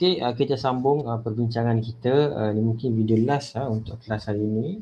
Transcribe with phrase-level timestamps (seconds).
[0.00, 2.32] Okey, uh, kita sambung uh, perbincangan kita.
[2.32, 4.80] Uh, ini mungkin video last uh, untuk kelas hari ini.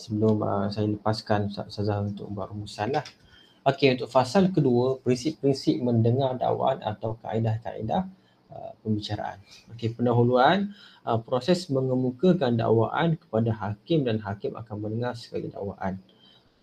[0.00, 3.04] Sebelum uh, saya lepaskan Ustazah untuk buat rumusan lah.
[3.68, 8.08] Okey, untuk fasal kedua, prinsip-prinsip mendengar dakwaan atau kaedah-kaedah
[8.48, 9.44] uh, pembicaraan.
[9.76, 10.72] Okey, pendahuluan,
[11.04, 16.00] uh, proses mengemukakan dakwaan kepada hakim dan hakim akan mendengar sekali dakwaan.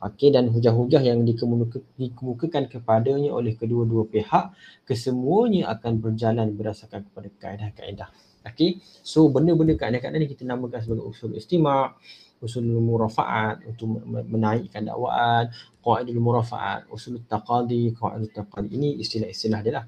[0.04, 4.52] Okey dan hujah-hujah yang dikemukakan kepadanya oleh kedua-dua pihak
[4.84, 8.12] kesemuanya akan berjalan berdasarkan kepada kaedah-kaedah.
[8.44, 8.84] Okey.
[9.00, 11.96] So benda-benda kaedah-kaedah ni kita namakan sebagai usul istima,
[12.44, 15.48] usul murafaat untuk menaikkan dakwaan,
[15.80, 18.76] qaidul murafaat, usul taqadi, qaidul taqadi.
[18.76, 19.86] Ini istilah-istilah dia lah.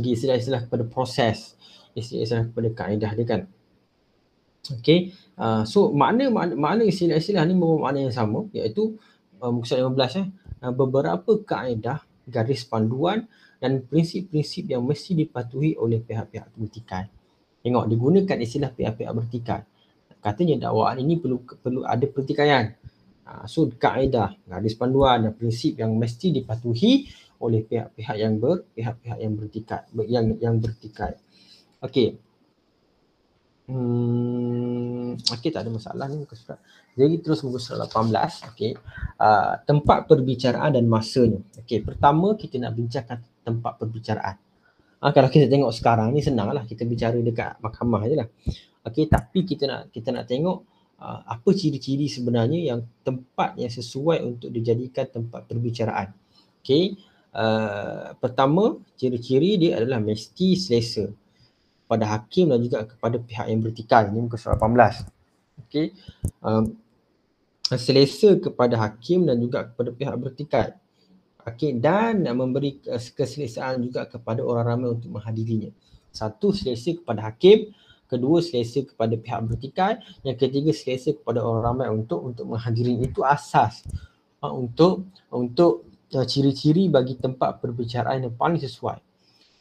[0.00, 1.60] Okay, istilah-istilah kepada proses,
[1.92, 3.40] istilah-istilah kepada kaedah dia kan.
[4.80, 5.12] Okey.
[5.36, 8.96] Uh, so makna, makna makna istilah-istilah ni membawa makna yang sama iaitu
[9.40, 10.26] muka surat 15 eh,
[10.64, 13.28] uh, beberapa kaedah, garis panduan
[13.62, 17.04] dan prinsip-prinsip yang mesti dipatuhi oleh pihak-pihak vertikal.
[17.62, 19.60] Tengok digunakan istilah pihak-pihak vertikal.
[20.20, 22.74] Katanya dakwaan ini perlu perlu ada pertikaian.
[23.26, 27.06] Uh, so kaedah, garis panduan dan prinsip yang mesti dipatuhi
[27.42, 31.12] oleh pihak-pihak yang ber pihak-pihak yang vertikal yang yang vertikal.
[31.84, 32.25] Okey.
[33.66, 36.62] Hmm, okey tak ada masalah ni muka surat.
[36.94, 38.54] Jadi terus muka surat 18.
[38.54, 38.78] Okey.
[39.18, 41.42] Uh, tempat perbicaraan dan masanya.
[41.58, 44.38] Okey, pertama kita nak bincangkan tempat perbicaraan.
[45.02, 48.28] Uh, kalau kita tengok sekarang ni senanglah kita bicara dekat mahkamah aje lah.
[48.86, 50.62] Okey, tapi kita nak kita nak tengok
[51.02, 56.14] uh, apa ciri-ciri sebenarnya yang tempat yang sesuai untuk dijadikan tempat perbicaraan.
[56.62, 56.94] Okey.
[57.34, 61.10] Uh, pertama, ciri-ciri dia adalah mesti selesa
[61.86, 64.02] kepada hakim dan juga kepada pihak yang bertikal.
[64.10, 65.06] Ini muka surat 18.
[65.62, 65.94] Okey.
[66.42, 66.74] Um,
[67.78, 70.74] selesa kepada hakim dan juga kepada pihak bertikal.
[71.46, 75.70] Okey dan memberi keselesaan juga kepada orang ramai untuk menghadirinya.
[76.10, 77.70] Satu selesa kepada hakim,
[78.10, 83.22] kedua selesa kepada pihak bertikal, yang ketiga selesa kepada orang ramai untuk untuk menghadiri itu
[83.22, 83.86] asas
[84.42, 85.86] uh, untuk untuk
[86.18, 88.98] uh, ciri-ciri bagi tempat perbicaraan yang paling sesuai.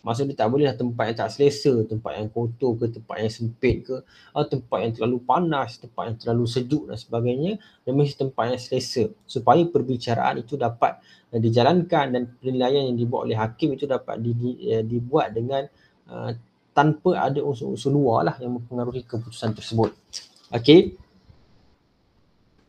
[0.06, 4.06] Maksudnya tak bolehlah tempat yang tak selesa, tempat yang kotor ke, tempat yang sempit ke,
[4.38, 7.58] atau tempat yang terlalu panas, tempat yang terlalu sejuk dan sebagainya.
[7.90, 11.02] Mesti tempat yang selesa supaya perbicaraan itu dapat
[11.34, 15.66] uh, dijalankan dan penilaian yang dibuat oleh hakim itu dapat di, di, uh, dibuat dengan
[16.14, 16.30] uh,
[16.78, 19.90] tanpa ada unsur-unsur luar lah yang mempengaruhi keputusan tersebut.
[20.54, 20.94] Okey.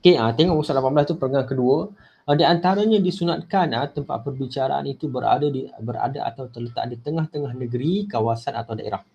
[0.00, 1.92] Okey, uh, tengok usaha 18 tu peringkat kedua.
[2.26, 7.54] Uh, di antaranya disunatkan uh, tempat perbicaraan itu berada di berada atau terletak di tengah-tengah
[7.54, 9.06] negeri, kawasan atau daerah.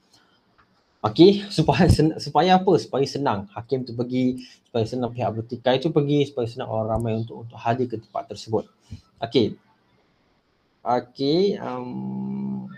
[1.03, 2.71] Okey, supaya sen, supaya apa?
[2.79, 7.11] Supaya senang hakim tu pergi, supaya senang pihak bertikai itu pergi, supaya senang orang ramai
[7.19, 8.63] untuk untuk hadir ke tempat tersebut.
[9.19, 9.59] Okey.
[10.79, 12.71] Okey, um,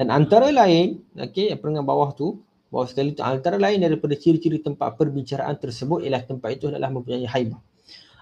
[0.00, 2.40] dan antara lain, okey, peringkat bawah tu,
[2.72, 7.28] bawah sekali tu antara lain daripada ciri-ciri tempat perbicaraan tersebut ialah tempat itu adalah mempunyai
[7.28, 7.60] haibah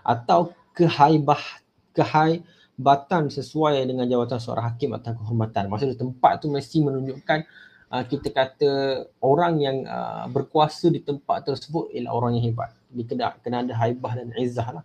[0.08, 1.60] atau kehaibah
[1.92, 5.68] kehaibatan sesuai dengan jawatan seorang hakim atau kehormatan.
[5.68, 7.38] Maksudnya tempat tu mesti menunjukkan
[7.92, 8.70] uh, kita kata
[9.20, 12.72] orang yang uh, berkuasa di tempat tersebut ialah orang yang hebat.
[12.88, 14.84] Dia kena, kena ada haibah dan izzah lah.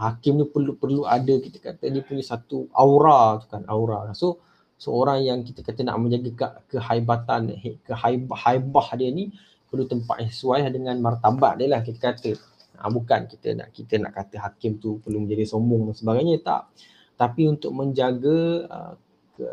[0.00, 4.08] Hakim ni perlu perlu ada kita kata dia punya satu aura tu kan aura.
[4.16, 4.40] So
[4.80, 7.52] seorang yang kita kata nak menjaga ke, kehaibatan
[7.84, 9.28] kehaibah haibah dia ni
[9.68, 12.32] perlu tempat yang sesuai dengan martabat dia lah kita kata
[12.80, 16.72] Ha, bukan kita nak kita nak kata hakim tu perlu menjadi sombong dan sebagainya tak.
[17.20, 18.38] Tapi untuk menjaga
[18.72, 18.94] uh,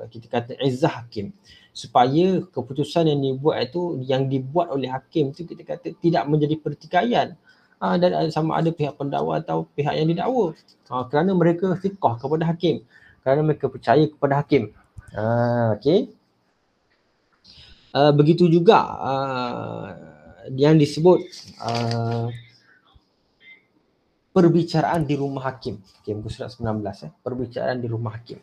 [0.08, 1.36] kita kata izzah hakim
[1.76, 7.36] supaya keputusan yang dibuat itu yang dibuat oleh hakim tu kita kata tidak menjadi pertikaian.
[7.78, 10.56] Uh, dan sama ada pihak pendakwa atau pihak yang didakwa.
[10.88, 12.82] Uh, kerana mereka fiqah kepada hakim
[13.28, 14.72] kerana mereka percaya kepada hakim.
[15.12, 16.16] Uh, okey.
[17.92, 19.86] Uh, begitu juga uh,
[20.56, 21.28] yang disebut
[21.60, 22.32] uh,
[24.38, 25.82] perbicaraan di rumah hakim.
[25.82, 27.12] Okey, muka surat 19 eh.
[27.26, 28.38] Perbicaraan di rumah hakim.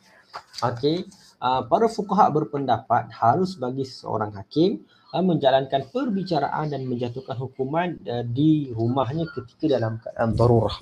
[0.58, 1.06] Okey,
[1.38, 4.82] uh, para fuqaha berpendapat harus bagi seorang hakim
[5.14, 10.75] uh, menjalankan perbicaraan dan menjatuhkan hukuman uh, di rumahnya ketika dalam keadaan darurah.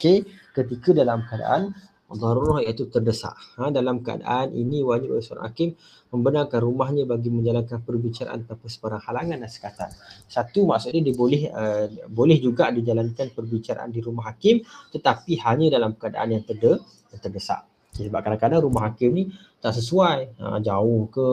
[0.00, 0.24] Okey,
[0.56, 1.76] ketika dalam keadaan
[2.18, 3.34] darurah iaitu terdesak.
[3.58, 5.68] Ha, dalam keadaan ini wajib bagi seorang hakim
[6.10, 9.90] membenarkan rumahnya bagi menjalankan perbicaraan tanpa sebarang halangan dan sekatan.
[10.26, 14.58] Satu maksudnya dia boleh uh, boleh juga dijalankan perbicaraan di rumah hakim
[14.90, 16.82] tetapi hanya dalam keadaan yang terde,
[17.14, 17.62] yang terdesak.
[17.94, 19.30] Sebab kadang-kadang rumah hakim ni
[19.62, 21.28] tak sesuai, uh, jauh ke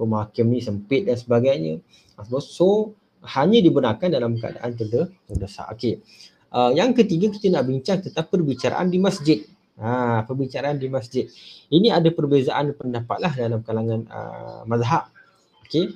[0.00, 1.80] rumah hakim ni sempit dan sebagainya.
[2.40, 2.96] So
[3.26, 5.76] hanya dibenarkan dalam keadaan terde, terdesak.
[5.76, 6.00] Okey.
[6.46, 9.44] Uh, yang ketiga kita nak bincang tentang perbicaraan di masjid.
[9.76, 11.28] Ha, perbicaraan di masjid.
[11.68, 15.12] Ini ada perbezaan pendapat lah dalam kalangan uh, mazhab.
[15.66, 15.92] Okay.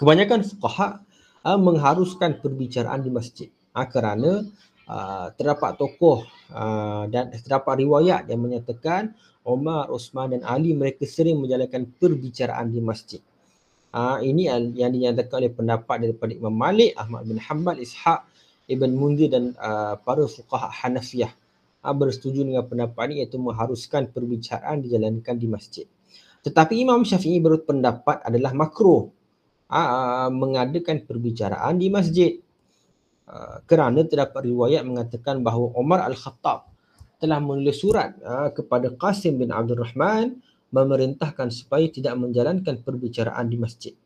[0.00, 0.98] kebanyakan fuqaha
[1.46, 4.42] uh, mengharuskan perbicaraan di masjid uh, kerana
[4.90, 9.14] uh, terdapat tokoh uh, dan terdapat riwayat yang menyatakan
[9.46, 13.22] Omar, Osman dan Ali mereka sering menjalankan perbicaraan di masjid.
[13.94, 18.26] Uh, ini yang dinyatakan oleh pendapat daripada Imam Malik, Ahmad bin Hanbal, Ishaq,
[18.66, 21.30] Ibn Munzir dan uh, para fuqaha Hanafiyah
[21.92, 25.86] bersetuju dengan pendapat ini iaitu mengharuskan perbicaraan dijalankan di masjid.
[26.46, 29.10] Tetapi Imam Syafi'i berpendapat adalah makruh
[29.70, 32.38] uh, mengadakan perbicaraan di masjid.
[33.26, 36.70] Uh, kerana terdapat riwayat mengatakan bahawa Omar Al-Khattab
[37.18, 38.12] telah menulis surat
[38.52, 40.36] kepada Qasim bin Abdul Rahman
[40.68, 43.96] memerintahkan supaya tidak menjalankan perbicaraan di masjid.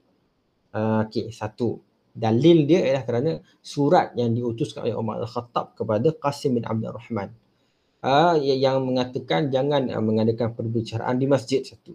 [0.70, 1.82] Okey, satu.
[2.10, 7.34] Dalil dia ialah kerana surat yang diutuskan oleh Umar Al-Khattab kepada Qasim bin Abdul Rahman.
[8.00, 11.92] Uh, yang mengatakan jangan uh, mengadakan perbicaraan di masjid satu.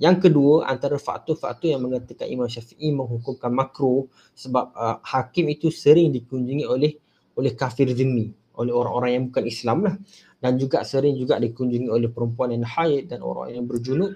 [0.00, 6.16] Yang kedua, antara faktor-faktor yang mengatakan Imam Syafi'i menghukumkan makruh sebab uh, hakim itu sering
[6.16, 6.96] dikunjungi oleh
[7.36, 9.94] oleh kafir zimmi, oleh orang-orang yang bukan Islam lah
[10.38, 14.14] dan juga sering juga dikunjungi oleh perempuan yang haid dan orang yang berjunub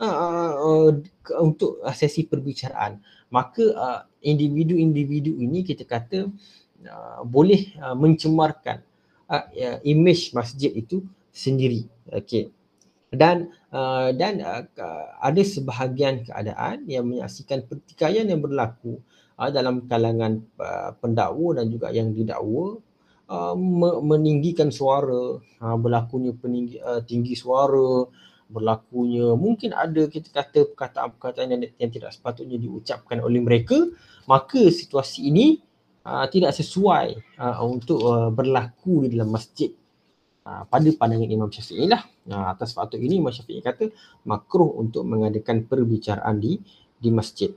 [0.00, 0.88] uh, uh,
[1.40, 3.00] untuk sesi perbicaraan
[3.32, 6.28] maka uh, individu-individu ini kita kata
[6.88, 8.84] uh, boleh uh, mencemarkan
[9.32, 11.00] uh, uh, image masjid itu
[11.32, 11.88] sendiri.
[12.12, 12.52] Okey.
[13.12, 14.64] Dan uh, dan uh,
[15.20, 19.00] ada sebahagian keadaan yang menyaksikan pertikaian yang berlaku
[19.36, 22.80] uh, dalam kalangan uh, pendakwa dan juga yang didakwa
[23.28, 23.56] uh,
[24.00, 28.08] meninggikan suara uh, berlakunya peninggi uh, tinggi suara
[28.52, 33.88] berlakunya mungkin ada kita kata perkataan-perkataan yang, yang tidak sepatutnya diucapkan oleh mereka
[34.28, 35.60] maka situasi ini
[36.06, 39.70] uh, tidak sesuai uh, untuk uh, berlaku di dalam masjid.
[40.42, 42.02] Uh, pada pandangan Imam Syafi'i lah.
[42.26, 43.86] Uh, atas faktor ini Imam Syafi'i kata
[44.26, 46.58] makruh untuk mengadakan perbicaraan di
[46.98, 47.54] di masjid.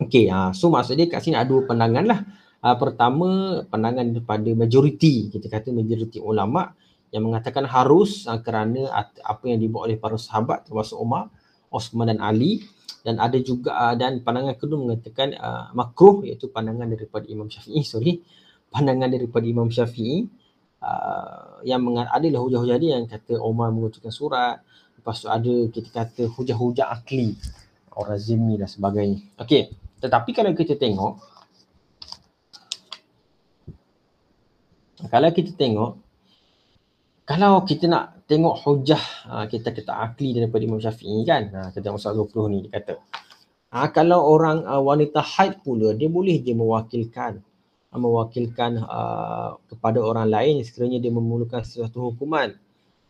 [0.00, 2.20] Okey, uh, so maksudnya kat sini ada dua pandangan lah.
[2.64, 3.28] Uh, pertama
[3.68, 6.72] pandangan daripada majoriti kita kata majoriti ulama
[7.12, 8.88] yang mengatakan harus uh, kerana
[9.24, 11.28] apa yang dibuat oleh para sahabat termasuk Umar,
[11.76, 12.64] Osman dan Ali.
[13.04, 17.84] Dan ada juga uh, dan pandangan kedua mengatakan uh, makruh iaitu pandangan daripada Imam Syafi'i
[17.84, 18.24] sorry.
[18.72, 20.26] Pandangan daripada Imam Syafi'i
[20.82, 24.58] uh, yang mengat adalah hujah-hujah dia yang kata Umar mengutuskan surat.
[24.98, 27.36] Lepas tu ada kita kata hujah-hujah akli
[27.94, 29.22] orang zimmi dan sebagainya.
[29.38, 31.16] Okey tetapi kalau kita tengok
[35.08, 35.98] kalau kita tengok
[37.26, 41.50] kalau kita nak tengok hujah ha, kita kata akli daripada Imam Syafi'i kan?
[41.74, 42.94] Tengok soal 20 ni dia kata
[43.74, 47.42] ha, kalau orang uh, wanita haid pula dia boleh je mewakilkan
[47.96, 52.52] mewakilkan uh, kepada orang lain sekiranya dia memerlukan sesuatu hukuman.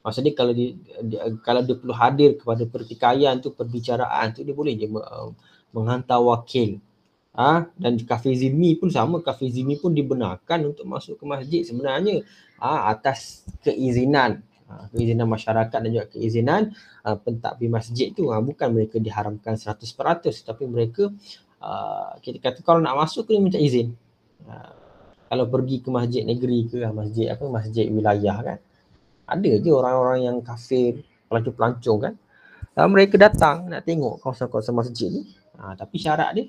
[0.06, 4.78] Maksudnya kalau dia, dia kalau dia perlu hadir kepada pertikaian tu perbicaraan tu dia boleh
[4.78, 5.34] je uh,
[5.74, 6.78] menghantar wakil
[7.36, 7.68] ha?
[7.76, 9.20] dan kafe Zimi pun sama.
[9.20, 12.24] Kafe Zimi pun dibenarkan untuk masuk ke masjid sebenarnya.
[12.58, 12.90] Ha?
[12.90, 14.40] atas keizinan.
[14.66, 14.90] Ha?
[14.90, 16.72] keizinan masyarakat dan juga keizinan
[17.04, 18.32] ha, pentadbir masjid tu.
[18.32, 18.40] Ha?
[18.40, 19.84] bukan mereka diharamkan 100%
[20.42, 21.12] tapi mereka
[21.60, 23.92] ha, kita kata kalau nak masuk kena minta izin.
[24.48, 24.72] Ha?
[25.26, 28.58] kalau pergi ke masjid negeri ke masjid apa masjid wilayah kan?
[29.26, 32.14] Ada je orang-orang yang kafir pelancong-pelancong kan?
[32.78, 35.26] Ha, mereka datang nak tengok kawasan-kawasan masjid ni.
[35.58, 36.46] Ha, tapi syarat dia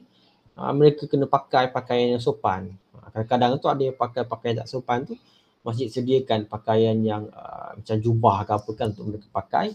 [0.58, 2.74] uh, mereka kena pakai pakaian yang sopan.
[2.92, 5.16] Uh, kadang-kadang tu ada yang pakai pakaian tak sopan tu
[5.62, 9.68] masjid sediakan pakaian yang uh, macam jubah ke apa kan untuk mereka pakai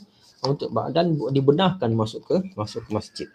[0.42, 3.28] untuk dan dibenarkan masuk ke masuk ke masjid.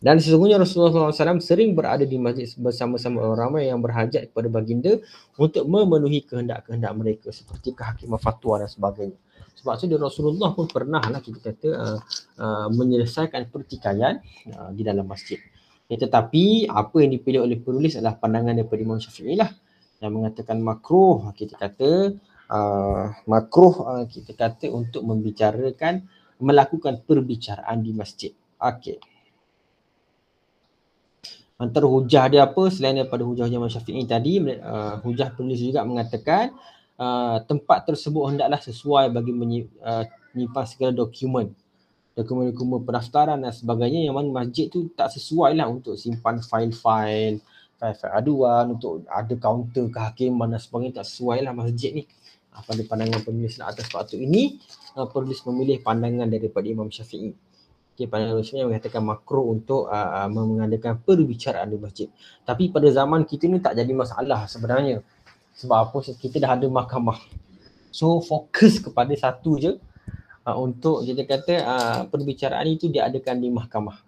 [0.00, 4.96] Dan sesungguhnya Rasulullah SAW sering berada di masjid bersama-sama orang ramai yang berhajat kepada baginda
[5.36, 9.20] untuk memenuhi kehendak-kehendak mereka seperti kehakiman fatwa dan sebagainya.
[9.60, 11.98] Sebab tu Rasulullah pun pernah lah kita kata uh,
[12.40, 14.24] uh, menyelesaikan pertikaian
[14.56, 15.36] uh, di dalam masjid.
[15.90, 19.50] Ya, tetapi apa yang dipilih oleh penulis adalah pandangan daripada Imam Syafi'i lah
[19.98, 22.14] yang mengatakan makruh kita kata
[22.46, 26.06] uh, makruh uh, kita kata untuk membicarakan
[26.38, 28.30] melakukan perbicaraan di masjid.
[28.62, 29.02] Okey.
[31.58, 36.54] Antara hujah dia apa selain daripada hujah Imam Syafi'i tadi uh, hujah penulis juga mengatakan
[37.02, 41.50] uh, tempat tersebut hendaklah sesuai bagi menyimpan uh, segala dokumen
[42.18, 47.38] dokumen-dokumen pendaftaran dan sebagainya yang mana masjid tu tak sesuai lah untuk simpan fail-fail
[47.78, 52.04] fail-fail aduan untuk ada kaunter kehakiman dan sebagainya tak sesuai lah masjid ni.
[52.50, 54.58] Ah, pada pandangan penulis lah atas waktu ini
[54.98, 57.30] uh, penulis memilih pandangan daripada Imam Syafi'i.
[57.94, 62.08] Okay, pandangan Syafi'i mengatakan makruh untuk uh, mengadakan perbicaraan di masjid.
[62.42, 64.98] Tapi pada zaman kita ni tak jadi masalah sebenarnya.
[65.62, 65.98] Sebab apa?
[66.02, 67.22] Kita dah ada mahkamah.
[67.94, 69.78] So fokus kepada satu je
[70.46, 73.98] uh, untuk kita kata uh, perbicaraan itu diadakan di mahkamah.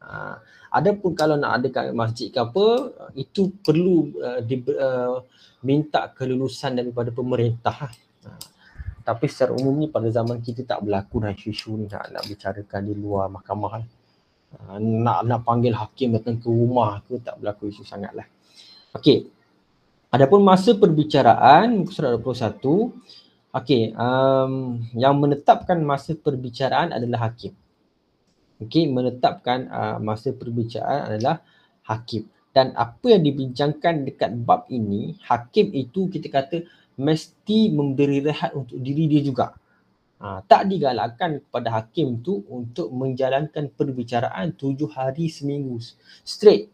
[0.00, 0.36] Uh,
[0.70, 5.20] adapun kalau nak ada kat masjid ke apa, itu perlu uh, di, uh,
[5.66, 7.90] minta kelulusan daripada pemerintah.
[8.24, 8.44] Uh,
[9.06, 12.80] tapi secara umum ni pada zaman kita tak berlaku dah isu-isu ni nak, nak bicarakan
[12.82, 13.82] di luar mahkamah.
[14.56, 18.26] Uh, nak nak panggil hakim datang ke rumah ke tak berlaku isu sangatlah.
[18.96, 19.30] Okey.
[20.06, 22.94] Adapun masa perbicaraan muka surat 21
[23.56, 27.56] okey um, yang menetapkan masa perbicaraan adalah hakim.
[28.60, 31.40] Okey menetapkan uh, masa perbicaraan adalah
[31.88, 36.64] hakim dan apa yang dibincangkan dekat bab ini hakim itu kita kata
[36.96, 39.52] mesti memberi rehat untuk diri dia juga.
[40.16, 45.76] Ha, tak digalakkan kepada hakim tu untuk menjalankan perbicaraan tujuh hari seminggu
[46.24, 46.72] straight.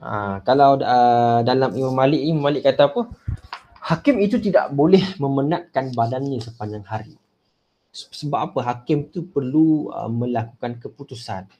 [0.00, 3.12] Ha, kalau uh, dalam Imam Malik, Imam Malik kata apa?
[3.82, 7.18] Hakim itu tidak boleh memenatkan badannya sepanjang hari.
[7.90, 8.58] Sebab apa?
[8.62, 11.50] Hakim tu perlu uh, melakukan keputusan.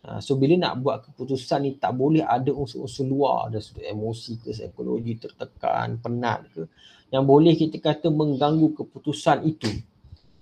[0.00, 4.40] Uh, so bila nak buat keputusan ni tak boleh ada unsur-unsur luar ada sudut emosi
[4.40, 6.64] ke psikologi tertekan, penat ke.
[7.12, 9.68] Yang boleh kita kata mengganggu keputusan itu.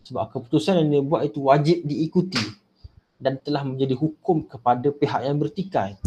[0.06, 2.40] Sebab keputusan yang dia buat itu wajib diikuti
[3.18, 5.98] dan telah menjadi hukum kepada pihak yang bertikai.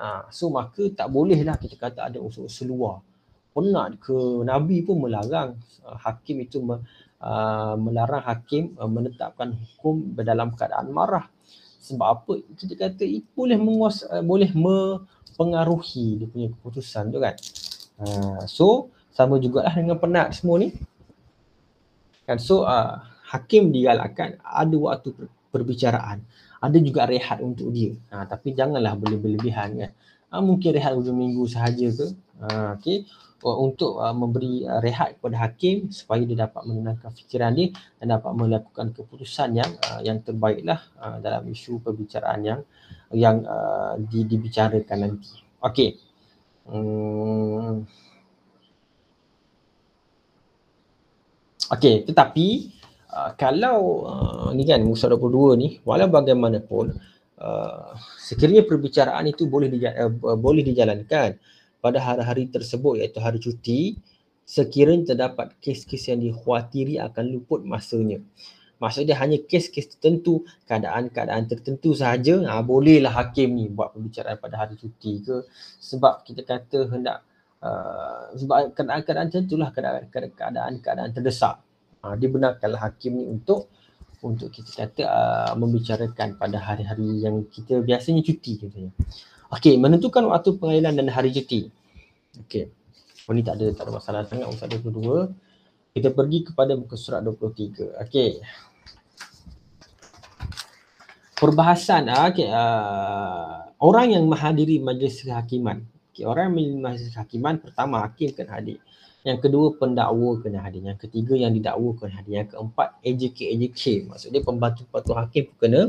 [0.00, 3.04] Ha, so maka tak bolehlah kita kata ada unsur-unsur luar.
[3.50, 4.14] Penat ke
[4.46, 6.80] Nabi pun melarang uh, hakim itu me,
[7.18, 11.26] uh, melarang hakim uh, menetapkan hukum dalam keadaan marah.
[11.82, 12.32] Sebab apa?
[12.38, 17.34] Itu dia kata itu boleh menguas, uh, boleh mempengaruhi dia punya keputusan tu kan.
[18.00, 20.70] Uh, so sama jugalah dengan penat semua ni.
[22.22, 23.02] Kan so uh,
[23.34, 25.10] hakim digalakkan ada waktu
[25.50, 26.22] perbicaraan
[26.60, 27.96] ada juga rehat untuk dia.
[28.12, 29.90] Ha, tapi janganlah berlebihan kan.
[30.30, 32.06] Ha, mungkin rehat hujung minggu sahaja ke.
[32.40, 33.04] Ha, okay.
[33.40, 38.32] Untuk uh, memberi uh, rehat kepada hakim supaya dia dapat menenangkan fikiran dia dan dapat
[38.36, 42.60] melakukan keputusan yang uh, yang terbaiklah uh, dalam isu perbicaraan yang
[43.12, 45.40] yang uh, di, dibicarakan nanti.
[45.60, 45.96] Okey.
[46.68, 47.88] Hmm.
[51.70, 52.46] Okey, tetapi
[53.08, 56.92] uh, kalau uh, ni kan Musa 22 ni walau bagaimanapun
[57.40, 61.40] uh, sekiranya perbicaraan itu boleh dija- uh, boleh dijalankan
[61.80, 63.96] pada hari-hari tersebut iaitu hari cuti
[64.44, 68.18] sekiranya terdapat kes-kes yang dikhawatiri akan luput masanya.
[68.80, 72.40] Maksudnya hanya kes-kes tertentu keadaan-keadaan tertentu sahaja.
[72.48, 75.44] Ha, bolehlah hakim ni buat perbicaraan pada hari cuti ke?
[75.78, 77.20] Sebab kita kata hendak
[77.60, 81.60] uh, sebab keadaan-keadaan tertentulah keadaan-keadaan terdesak.
[82.00, 83.68] Uh, dibenarkanlah hakim ni untuk
[84.24, 88.92] untuk kita kata uh, membicarakan pada hari-hari yang kita biasanya cuti katanya.
[89.50, 91.66] Okey, menentukan waktu pengadilan dan hari cuti.
[92.46, 92.70] Okey.
[93.26, 95.34] Oh ni tak ada tak ada masalah sangat muka 22.
[95.90, 97.98] Kita pergi kepada muka surat 23.
[98.06, 98.38] Okey.
[101.34, 105.82] Perbahasan ah okay, uh, orang yang menghadiri majlis kehakiman.
[106.14, 108.78] Okay, orang yang menghadiri majlis kehakiman pertama hakim kena hadir.
[109.26, 110.86] Yang kedua pendakwa kena hadir.
[110.86, 112.32] Yang ketiga yang didakwa kena hadir.
[112.46, 113.82] Yang keempat AJK AJK.
[114.14, 115.80] Maksudnya pembantu-pembantu hakim pun kena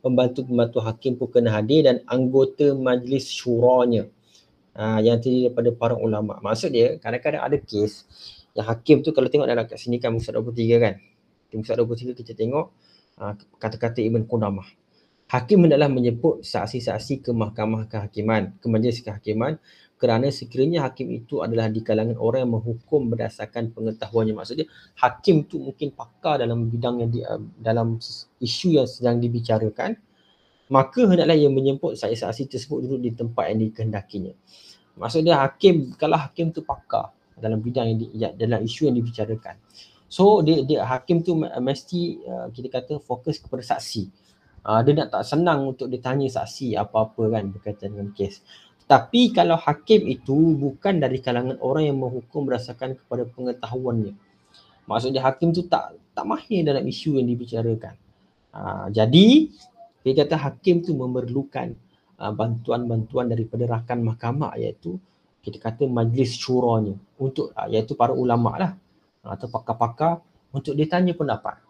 [0.00, 4.06] pembantu-pembantu hakim pun kena hadir dan anggota majlis syuranya
[4.78, 6.38] uh, yang terdiri daripada para ulama.
[6.42, 8.06] Maksud dia kadang-kadang ada kes
[8.54, 10.94] yang hakim tu kalau tengok dalam kat sini kan muka 23 kan.
[11.48, 12.66] Di muka 23 kita tengok
[13.22, 14.68] uh, kata-kata Ibn Qudamah.
[15.28, 19.60] Hakim hendaklah menyebut saksi-saksi ke mahkamah kehakiman, ke majlis kehakiman
[19.98, 24.34] kerana sekiranya hakim itu adalah di kalangan orang yang menghukum berdasarkan pengetahuannya.
[24.38, 27.98] Maksudnya hakim tu mungkin pakar dalam bidang yang di, uh, dalam
[28.38, 29.98] isu yang sedang dibicarakan
[30.68, 34.36] maka hendaklah ia menyebut saksi-saksi tersebut duduk di tempat yang dikehendakinya.
[35.00, 39.56] Maksudnya hakim kalau hakim tu pakar dalam bidang yang di, ya, dalam isu yang dibicarakan
[40.08, 44.08] so dia, dia hakim tu mesti uh, kita kata fokus kepada saksi.
[44.66, 48.42] Uh, dia nak tak senang untuk ditanya saksi apa-apa kan berkaitan dengan kes
[48.88, 54.16] tapi kalau hakim itu bukan dari kalangan orang yang menghukum berdasarkan kepada pengetahuannya.
[54.88, 57.94] Maksudnya hakim tu tak tak mahir dalam isu yang dibicarakan.
[58.56, 59.52] Ha, jadi
[60.00, 61.76] dia kata hakim tu memerlukan
[62.16, 64.96] uh, bantuan-bantuan daripada rakan mahkamah iaitu
[65.44, 68.72] kita kata majlis syuranya untuk uh, iaitu para ulama lah
[69.28, 71.60] uh, atau pakar-pakar untuk dia tanya pendapat.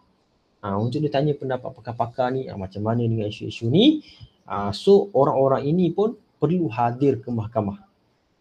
[0.63, 4.07] Uh, untuk dia tanya pendapat pakar-pakar ni uh, macam mana dengan isu-isu ni.
[4.47, 7.77] Uh, so orang-orang ini pun perlu hadir ke mahkamah.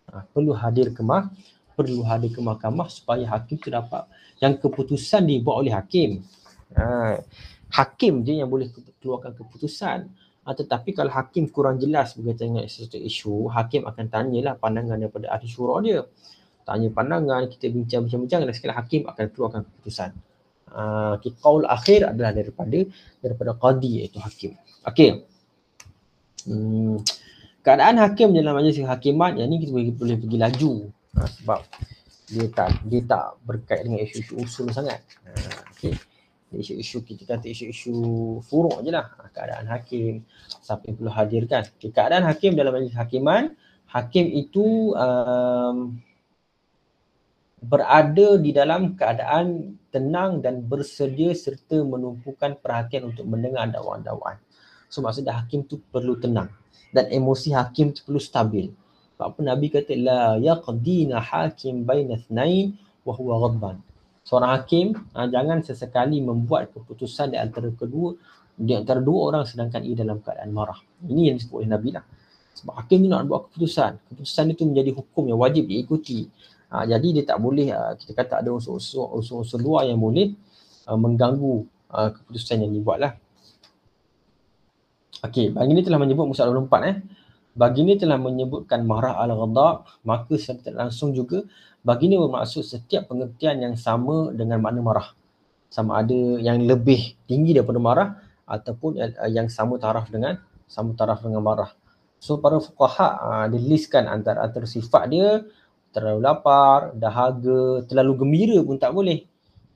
[0.09, 1.29] Ha, perlu hadir ke mah,
[1.77, 4.09] perlu hadir ke mahkamah supaya hakim tu dapat
[4.41, 6.25] yang keputusan dibuat oleh hakim.
[6.73, 7.19] Ha,
[7.69, 8.71] hakim je yang boleh
[9.03, 10.09] keluarkan keputusan.
[10.47, 15.29] Ha, tetapi kalau hakim kurang jelas berkaitan dengan sesuatu isu, hakim akan tanyalah pandangan daripada
[15.29, 16.01] ahli syura dia.
[16.65, 20.13] Tanya pandangan, kita bincang-bincang dan sekali hakim akan keluarkan keputusan.
[20.69, 22.85] Uh, qaul akhir adalah daripada
[23.25, 24.53] daripada qadi iaitu hakim.
[24.85, 25.25] Okey.
[26.45, 27.01] Hmm,
[27.63, 30.73] keadaan hakim dalam majlis kehakiman yang ni kita boleh, boleh pergi laju
[31.19, 31.61] ha, sebab
[32.29, 35.01] dia tak dia tak berkait dengan isu-isu usul sangat.
[35.25, 35.31] Ha,
[35.73, 35.95] okay.
[36.49, 37.93] Isu-isu kita kata isu-isu
[38.47, 40.25] furuk je lah ha, keadaan hakim
[40.63, 41.63] siapa yang perlu hadirkan.
[41.77, 43.53] Okay, keadaan hakim dalam majlis hakiman
[43.89, 45.99] hakim itu um,
[47.59, 54.39] berada di dalam keadaan tenang dan bersedia serta menumpukan perhatian untuk mendengar dakwaan-dakwaan.
[54.87, 56.49] So maksudnya hakim tu perlu tenang
[56.95, 58.73] dan emosi hakim tu perlu stabil.
[59.19, 63.77] Sebab apa Nabi kata la yaqdina hakim baina ithnain wa huwa ghadban.
[64.23, 68.13] Seorang hakim ha, jangan sesekali membuat keputusan di antara kedua
[68.59, 70.79] di antara dua orang sedangkan ia dalam keadaan marah.
[71.07, 72.05] Ini yang disebut oleh Nabi lah.
[72.59, 74.03] Sebab hakim ni nak buat keputusan.
[74.13, 76.27] Keputusan itu menjadi hukum yang wajib diikuti.
[76.69, 80.37] Ha, jadi dia tak boleh uh, kita kata ada unsur-unsur luar yang boleh
[80.85, 83.13] uh, mengganggu uh, keputusan yang dibuat lah.
[85.19, 87.03] Okey, ini telah menyebut Musa 24 eh.
[87.59, 91.43] Bagi ini telah menyebutkan marah al-ghadab, maka secara langsung juga
[91.83, 95.11] bagi ini bermaksud setiap pengertian yang sama dengan makna marah.
[95.75, 98.09] Sama ada yang lebih tinggi daripada marah
[98.47, 98.95] ataupun
[99.35, 100.39] yang sama taraf dengan
[100.71, 101.75] sama taraf dengan marah.
[102.23, 105.43] So para fuqaha uh, listkan antara antara sifat dia
[105.91, 109.27] terlalu lapar, dahaga, terlalu gembira pun tak boleh.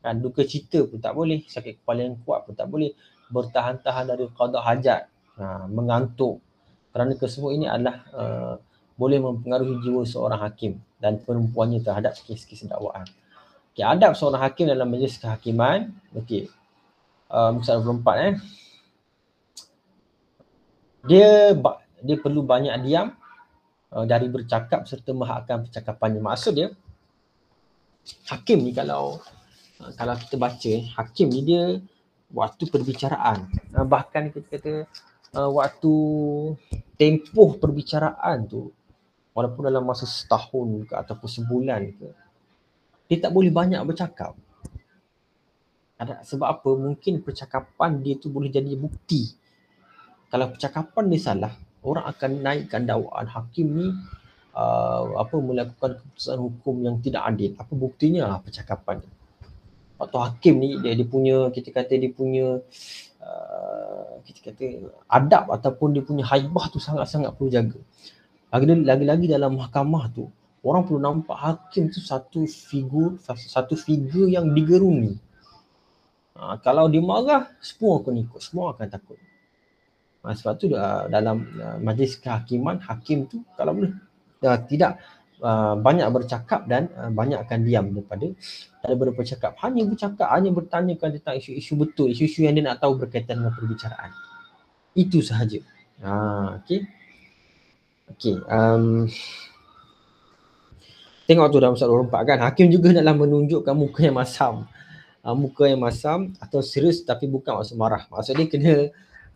[0.07, 2.95] Kan, duka cita pun tak boleh, sakit kepala yang kuat pun tak boleh.
[3.35, 6.43] Bertahan-tahan dari qada hajat, ha, mengantuk.
[6.93, 8.55] Kerana kesemua ini adalah uh,
[9.01, 13.09] boleh mempengaruhi jiwa seorang hakim dan perempuannya terhadap kes-kes dakwaan.
[13.73, 15.89] Okay, adab seorang hakim dalam majlis kehakiman.
[16.13, 16.53] Okey.
[17.33, 18.35] Uh, misal 24 eh.
[21.09, 21.57] Dia
[22.05, 23.17] dia perlu banyak diam
[23.93, 26.17] Uh, dari bercakap serta menghakkan percakapannya.
[26.25, 26.73] Maksud dia
[28.33, 29.21] hakim ni kalau
[29.85, 31.77] uh, kalau kita baca hakim ni dia
[32.33, 34.73] waktu perbicaraan uh, bahkan kita kata
[35.33, 35.95] waktu
[37.01, 38.69] tempoh perbicaraan tu
[39.33, 42.09] walaupun dalam masa setahun ke ataupun sebulan ke
[43.13, 44.33] dia tak boleh banyak bercakap.
[46.01, 46.71] Ada sebab apa?
[46.73, 49.37] Mungkin percakapan dia tu boleh jadi bukti.
[50.33, 51.53] Kalau percakapan dia salah,
[51.85, 53.93] orang akan naikkan dakwaan hakim ni
[54.57, 57.53] uh, apa melakukan keputusan hukum yang tidak adil.
[57.61, 58.41] Apa buktinya?
[58.41, 59.13] Percakapan dia.
[60.03, 62.59] Atau hakim ni dia, dia punya kita kata dia punya
[63.23, 64.65] uh, kita kata
[65.07, 67.79] adab ataupun dia punya haibah tu sangat-sangat perlu jaga.
[68.53, 70.27] Lagi-lagi dalam mahkamah tu
[70.63, 75.19] orang perlu nampak hakim tu satu figur satu figur yang digeruni.
[76.33, 79.21] Ha, kalau dia marah, semua akan ikut, semua akan takut.
[80.23, 83.93] Ha, sebab tu uh, dalam uh, majlis kehakiman hakim tu kalau boleh
[84.47, 85.03] uh, tidak
[85.43, 88.31] uh, banyak bercakap dan uh, banyak akan diam daripada
[88.81, 93.43] daripada bercakap hanya bercakap hanya bertanyakan tentang isu-isu betul isu-isu yang dia nak tahu berkaitan
[93.43, 94.11] dengan perbicaraan.
[94.95, 95.59] Itu sahaja.
[96.07, 96.13] Ha
[96.63, 96.81] okey.
[98.17, 99.11] Okey um,
[101.27, 102.39] tengok tu dalam surah 24 kan?
[102.47, 104.67] Hakim juga dalam menunjukkan muka yang masam.
[105.23, 108.07] Uh, muka yang masam atau serius tapi bukan maksud marah.
[108.11, 108.75] Maksud dia kena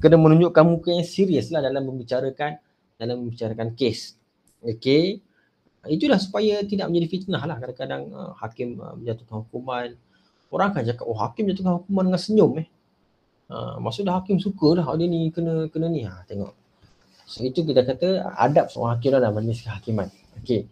[0.03, 2.59] kena menunjukkan muka yang serius lah dalam membicarakan
[2.99, 4.19] dalam membicarakan kes.
[4.63, 5.26] Okey.
[5.89, 9.89] Itulah supaya tidak menjadi fitnah lah kadang-kadang uh, hakim uh, menjatuhkan hukuman.
[10.51, 12.69] Orang akan cakap, oh hakim menjatuhkan hukuman dengan senyum eh.
[13.47, 16.03] Uh, maksudnya hakim suka lah dia ni kena kena ni.
[16.03, 16.55] Ha, tengok.
[17.27, 20.09] So itu kita kata adab seorang hakim lah dalam majlis kehakiman.
[20.43, 20.71] Okey.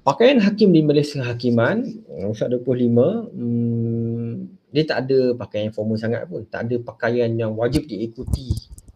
[0.00, 1.84] Pakaian hakim di majlis kehakiman,
[2.24, 4.30] Ustaz 25, hmm,
[4.72, 6.46] dia tak ada pakaian yang formal sangat pun.
[6.48, 8.48] Tak ada pakaian yang wajib diikuti.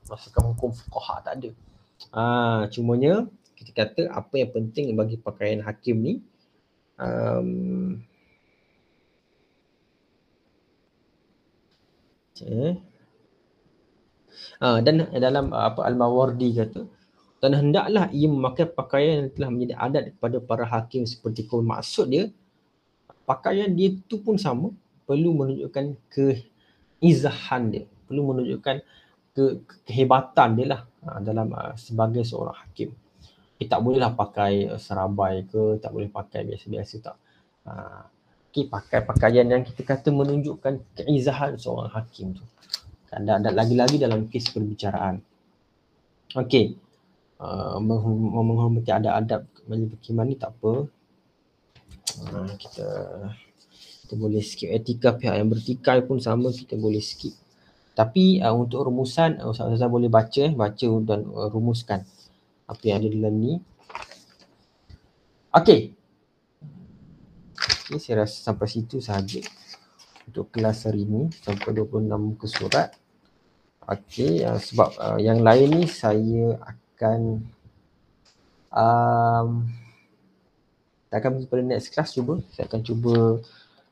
[0.09, 1.50] Masukkan hukum fuqaha tak ada.
[2.14, 3.27] Ah, cumanya
[3.64, 6.14] kita kata apa yang penting bagi pakaian hakim ni
[7.00, 7.98] um,
[12.35, 12.79] okay.
[14.61, 16.83] ah, dan dalam apa Al-Mawardi kata
[17.44, 22.09] dan hendaklah ia memakai pakaian yang telah menjadi adat kepada para hakim seperti kau maksud
[22.09, 22.33] dia
[23.29, 24.72] pakaian dia tu pun sama
[25.05, 28.81] perlu menunjukkan keizahan dia perlu menunjukkan
[29.37, 32.96] ke, kehebatan dia lah uh, dalam uh, sebagai seorang hakim
[33.64, 37.16] dia tak bolehlah pakai uh, serabai ke tak boleh pakai biasa-biasa tak.
[37.64, 38.05] Uh,
[38.53, 42.44] okay, pakai pakaian yang kita kata menunjukkan keizahan seorang hakim tu.
[43.09, 45.22] Dan, dan lagi-lagi dalam kes perbicaraan.
[46.35, 46.85] Okey
[47.40, 50.72] uh, menghormati adab-adab majlis hakiman ni tak apa.
[52.20, 52.88] Uh, kita
[54.05, 57.33] kita boleh skip etika pihak yang bertikai pun sama kita boleh skip.
[57.94, 62.03] Tapi uh, untuk rumusan Ustaz-Ustaz boleh baca eh, baca dan uh, rumuskan
[62.64, 63.53] apa yang ada dalam ni
[65.55, 65.94] Okey.
[67.87, 69.38] Okay, saya rasa sampai situ sahaja
[70.27, 72.90] untuk kelas hari ini sampai 26 muka surat.
[73.87, 77.46] Okey, uh, sebab uh, yang lain ni saya akan
[78.74, 79.48] um,
[81.07, 82.42] kita akan pergi pada next class cuba.
[82.50, 83.14] Saya akan cuba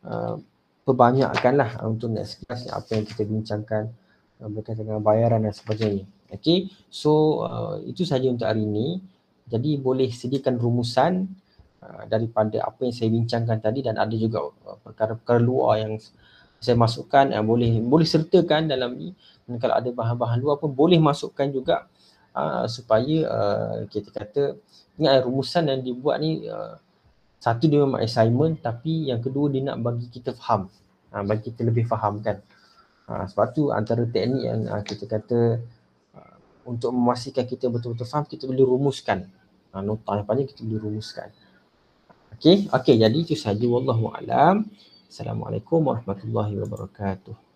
[0.03, 0.35] uh,
[0.83, 3.95] perbanyakkanlah untuk next class apa yang kita bincangkan
[4.43, 6.11] uh, berkaitan dengan bayaran dan sebagainya.
[6.33, 9.05] Okey, so uh, itu saja untuk hari ini.
[9.53, 11.29] Jadi boleh sediakan rumusan
[11.85, 16.01] uh, daripada apa yang saya bincangkan tadi dan ada juga uh, perkara-perkara luar yang
[16.57, 19.13] saya masukkan uh, boleh boleh sertakan dalam ni.
[19.45, 21.85] Dan kalau ada bahan-bahan luar pun boleh masukkan juga
[22.33, 24.57] uh, supaya uh, kita kata
[24.97, 26.81] ingat rumusan yang dibuat ni uh,
[27.43, 30.73] satu dia memang assignment tapi yang kedua dia nak bagi kita faham.
[31.13, 32.41] Uh, bagi kita lebih faham kan?
[33.05, 35.61] Uh, sebab tu antara teknik yang uh, kita kata
[36.67, 39.27] untuk memastikan kita betul-betul faham kita boleh rumuskan
[39.75, 41.31] uh, nota yang panjang kita boleh rumuskan
[42.43, 44.67] Okey, okey jadi itu saja wallahu alam.
[45.07, 47.52] Assalamualaikum warahmatullahi wabarakatuh.